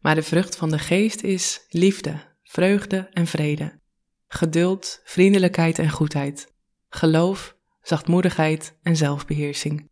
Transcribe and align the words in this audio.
Maar 0.00 0.14
de 0.14 0.22
vrucht 0.22 0.56
van 0.56 0.70
de 0.70 0.78
geest 0.78 1.22
is 1.22 1.66
liefde, 1.68 2.20
vreugde 2.42 3.08
en 3.12 3.26
vrede, 3.26 3.80
geduld, 4.28 5.00
vriendelijkheid 5.04 5.78
en 5.78 5.90
goedheid, 5.90 6.52
geloof, 6.88 7.56
zachtmoedigheid 7.82 8.78
en 8.82 8.96
zelfbeheersing. 8.96 9.90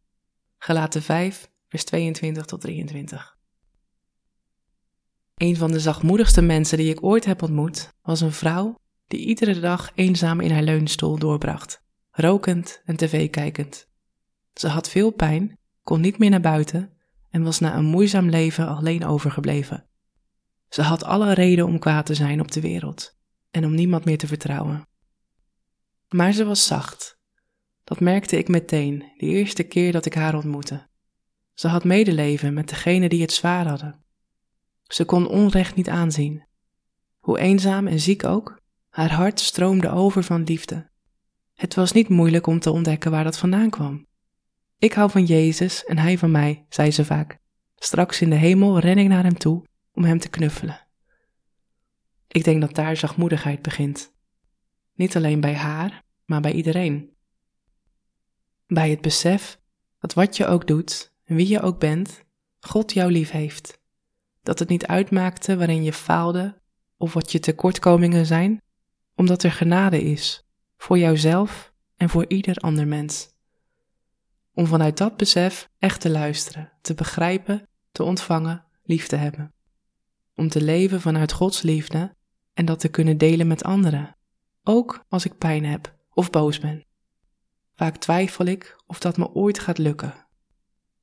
Gelaten 0.59 1.03
5, 1.03 1.51
vers 1.69 1.85
22 1.85 2.45
tot 2.45 2.61
23. 2.61 3.37
Een 5.35 5.57
van 5.57 5.71
de 5.71 5.81
zachtmoedigste 5.81 6.43
mensen 6.43 6.79
die 6.79 6.91
ik 6.91 7.05
ooit 7.05 7.25
heb 7.25 7.43
ontmoet 7.43 7.93
was 8.03 8.21
een 8.21 8.33
vrouw 8.33 8.79
die 9.07 9.27
iedere 9.27 9.61
dag 9.61 9.91
eenzaam 9.95 10.41
in 10.41 10.51
haar 10.51 10.63
leunstoel 10.63 11.19
doorbracht, 11.19 11.83
rokend 12.11 12.83
en 12.85 12.97
tv 12.97 13.31
kijkend. 13.31 13.89
Ze 14.55 14.69
had 14.69 14.89
veel 14.89 15.11
pijn, 15.11 15.59
kon 15.83 16.01
niet 16.01 16.19
meer 16.19 16.31
naar 16.31 16.41
buiten 16.41 16.93
en 17.31 17.43
was 17.43 17.59
na 17.59 17.77
een 17.77 17.85
moeizaam 17.85 18.29
leven 18.29 18.69
alleen 18.69 19.05
overgebleven. 19.05 19.87
Ze 20.75 20.83
had 20.83 21.05
alle 21.05 21.33
reden 21.33 21.67
om 21.67 21.79
kwaad 21.79 22.07
te 22.07 22.15
zijn 22.15 22.41
op 22.41 22.53
de 22.53 22.61
wereld 22.61 23.17
en 23.51 23.65
om 23.65 23.75
niemand 23.75 24.05
meer 24.05 24.19
te 24.19 24.27
vertrouwen. 24.27 24.89
Maar 26.09 26.33
ze 26.33 26.45
was 26.45 26.67
zacht. 26.67 27.19
Dat 27.85 28.01
merkte 28.01 28.39
ik 28.39 28.49
meteen, 28.49 29.13
de 29.17 29.27
eerste 29.27 29.63
keer 29.63 29.93
dat 29.93 30.07
ik 30.07 30.15
haar 30.15 30.35
ontmoette. 30.35 30.87
Ze 31.53 31.69
had 31.69 31.85
medeleven 31.85 32.55
met 32.55 32.69
degenen 32.69 33.09
die 33.09 33.21
het 33.21 33.33
zwaar 33.33 33.67
hadden. 33.67 34.05
Ze 34.83 35.05
kon 35.05 35.29
onrecht 35.29 35.75
niet 35.75 35.89
aanzien. 35.89 36.45
Hoe 37.19 37.39
eenzaam 37.39 37.87
en 37.87 38.01
ziek 38.01 38.25
ook, 38.25 38.61
haar 38.89 39.13
hart 39.13 39.41
stroomde 39.41 39.91
over 39.91 40.23
van 40.23 40.43
liefde. 40.43 40.91
Het 41.55 41.75
was 41.75 41.93
niet 41.93 42.09
moeilijk 42.09 42.47
om 42.47 42.61
te 42.61 42.71
ontdekken 42.71 43.11
waar 43.11 43.25
dat 43.25 43.39
vandaan 43.39 43.71
kwam. 43.71 44.07
Ik 44.79 44.93
hou 44.93 45.11
van 45.11 45.25
Jezus 45.25 45.85
en 45.85 45.99
hij 45.99 46.19
van 46.19 46.31
mij, 46.31 46.67
zei 46.69 46.91
ze 46.91 47.05
vaak. 47.05 47.39
Straks 47.77 48.21
in 48.21 48.31
de 48.31 48.37
hemel 48.37 48.79
ren 48.79 48.99
ik 48.99 49.09
naar 49.09 49.25
hem 49.25 49.39
toe 49.39 49.65
om 49.95 50.05
hem 50.05 50.19
te 50.19 50.29
knuffelen. 50.29 50.87
Ik 52.29 52.45
denk 52.45 52.61
dat 52.61 52.75
daar 52.75 52.97
zachtmoedigheid 52.97 53.63
begint. 53.63 54.13
Niet 54.95 55.17
alleen 55.17 55.41
bij 55.41 55.55
haar, 55.55 56.03
maar 56.25 56.41
bij 56.41 56.53
iedereen. 56.53 57.13
Bij 58.67 58.91
het 58.91 59.01
besef 59.01 59.59
dat 59.99 60.15
wat 60.15 60.37
je 60.37 60.47
ook 60.47 60.67
doet 60.67 61.13
wie 61.25 61.49
je 61.49 61.61
ook 61.61 61.79
bent, 61.81 62.25
God 62.61 62.93
jou 62.93 63.13
lief 63.13 63.31
heeft. 63.31 63.81
Dat 64.43 64.59
het 64.59 64.69
niet 64.69 64.87
uitmaakte 64.87 65.57
waarin 65.57 65.83
je 65.83 65.93
faalde 65.93 66.61
of 66.97 67.13
wat 67.13 67.33
je 67.33 67.41
tekortkomingen 67.41 68.27
zijn, 68.27 68.63
omdat 69.15 69.43
er 69.43 69.53
genade 69.53 70.03
is 70.03 70.45
voor 70.77 70.99
jouzelf 70.99 71.73
en 71.97 72.09
voor 72.09 72.25
ieder 72.29 72.57
ander 72.57 72.87
mens. 72.87 73.33
Om 74.55 74.67
vanuit 74.67 74.97
dat 74.97 75.17
besef 75.17 75.69
echt 75.79 76.01
te 76.01 76.11
luisteren, 76.11 76.73
te 76.81 76.95
begrijpen, 76.95 77.69
te 77.93 78.03
ontvangen, 78.03 78.65
lief 78.83 79.07
te 79.07 79.17
hebben 79.17 79.55
om 80.35 80.49
te 80.49 80.63
leven 80.63 81.01
vanuit 81.01 81.33
Gods 81.33 81.63
liefde 81.63 82.15
en 82.55 82.65
dat 82.65 82.81
te 82.81 82.89
kunnen 82.89 83.19
delen 83.19 83.47
met 83.47 83.65
anderen, 83.65 84.17
ook 84.63 85.05
als 85.09 85.25
ik 85.25 85.39
pijn 85.39 85.65
heb 85.65 85.97
of 86.11 86.31
boos 86.31 86.59
ben. 86.59 86.85
Vaak 87.73 87.97
twijfel 87.97 88.45
ik 88.45 88.77
of 88.87 88.99
dat 88.99 89.17
me 89.17 89.33
ooit 89.33 89.59
gaat 89.59 89.79
lukken. 89.79 90.27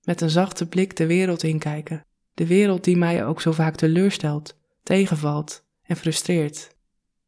Met 0.04 0.22
een 0.22 0.30
zachte 0.30 0.68
blik 0.68 0.96
de 0.96 1.06
wereld 1.06 1.44
inkijken, 1.44 2.06
de 2.34 2.48
wereld 2.48 2.84
die 2.84 2.98
mij 2.98 3.26
ook 3.26 3.42
zo 3.42 3.52
vaak 3.52 3.76
teleurstelt, 3.76 4.58
tegenvalt 4.84 5.66
en 5.84 5.96
frustreert. 5.96 6.76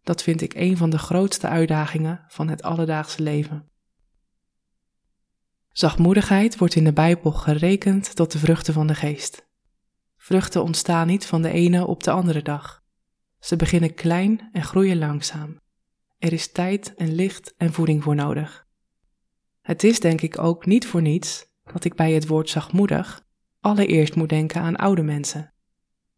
Dat 0.03 0.24
vind 0.24 0.41
ik 0.41 0.53
een 0.53 0.78
van 0.78 0.90
de 0.90 0.97
grootste 0.97 1.47
uitdagingen 1.47 2.24
van 2.28 2.47
het 2.47 2.64
alledaagse 2.64 3.22
leven. 3.22 3.68
Zachtmoedigheid 5.72 6.58
wordt 6.58 6.75
in 6.75 6.84
de 6.84 6.94
Bijbel 6.94 7.31
gerekend 7.31 8.16
tot 8.16 8.31
de 8.31 8.40
vruchten 8.40 8.74
van 8.74 8.88
de 8.88 8.96
geest. 8.96 9.47
Vruchten 10.23 10.63
ontstaan 10.63 11.07
niet 11.07 11.25
van 11.25 11.41
de 11.41 11.50
ene 11.50 11.88
op 11.88 12.03
de 12.03 12.11
andere 12.11 12.41
dag. 12.41 12.81
Ze 13.39 13.56
beginnen 13.56 13.94
klein 13.94 14.50
en 14.51 14.63
groeien 14.63 14.97
langzaam. 14.97 15.59
Er 16.17 16.34
is 16.34 16.51
tijd 16.51 16.94
en 16.95 17.16
licht 17.16 17.53
en 17.57 17.73
voeding 17.73 18.03
voor 18.03 18.16
nodig. 18.16 18.66
Het 19.61 19.84
is 19.84 20.00
denk 20.00 20.22
ik 20.22 20.39
ook 20.39 20.66
niet 20.66 20.88
voor 20.88 21.01
niets 21.01 21.45
dat 21.73 21.84
ik 21.84 21.95
bij 21.95 22.11
het 22.11 22.28
woord 22.28 22.50
zachtmoedig 22.50 23.25
allereerst 23.59 24.16
moet 24.16 24.29
denken 24.29 24.61
aan 24.61 24.75
oude 24.75 25.01
mensen. 25.01 25.53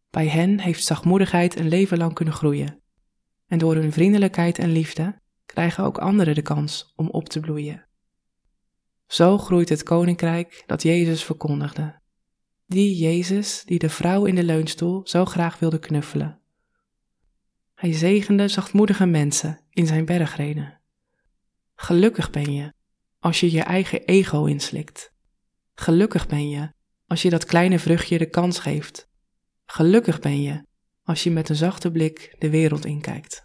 Bij 0.09 0.27
hen 0.27 0.59
heeft 0.59 0.83
zachtmoedigheid 0.83 1.59
een 1.59 1.67
leven 1.67 1.97
lang 1.97 2.13
kunnen 2.13 2.33
groeien. 2.33 2.81
En 3.47 3.57
door 3.57 3.75
hun 3.75 3.91
vriendelijkheid 3.91 4.59
en 4.59 4.71
liefde 4.71 5.19
krijgen 5.45 5.83
ook 5.83 5.97
anderen 5.97 6.35
de 6.35 6.41
kans 6.41 6.93
om 6.95 7.09
op 7.09 7.29
te 7.29 7.39
bloeien. 7.39 7.85
Zo 9.07 9.37
groeit 9.37 9.69
het 9.69 9.83
koninkrijk 9.83 10.63
dat 10.65 10.83
Jezus 10.83 11.23
verkondigde 11.23 12.03
die 12.65 12.95
Jezus 12.95 13.63
die 13.65 13.79
de 13.79 13.89
vrouw 13.89 14.25
in 14.25 14.35
de 14.35 14.43
leunstoel 14.43 15.01
zo 15.07 15.25
graag 15.25 15.59
wilde 15.59 15.79
knuffelen. 15.79 16.39
Hij 17.75 17.93
zegende 17.93 18.47
zachtmoedige 18.47 19.05
mensen 19.05 19.59
in 19.69 19.87
zijn 19.87 20.05
bergreden. 20.05 20.79
Gelukkig 21.75 22.29
ben 22.29 22.53
je 22.53 22.73
als 23.19 23.39
je 23.39 23.51
je 23.51 23.61
eigen 23.61 24.05
ego 24.05 24.45
inslikt. 24.45 25.13
Gelukkig 25.73 26.27
ben 26.27 26.49
je 26.49 26.73
als 27.07 27.21
je 27.21 27.29
dat 27.29 27.45
kleine 27.45 27.79
vruchtje 27.79 28.17
de 28.17 28.29
kans 28.29 28.59
geeft. 28.59 29.09
Gelukkig 29.65 30.19
ben 30.19 30.41
je 30.41 30.65
als 31.03 31.23
je 31.23 31.31
met 31.31 31.49
een 31.49 31.55
zachte 31.55 31.91
blik 31.91 32.35
de 32.39 32.49
wereld 32.49 32.85
inkijkt. 32.85 33.44